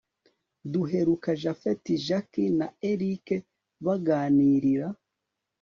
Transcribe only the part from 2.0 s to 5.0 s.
jack na erick baganirira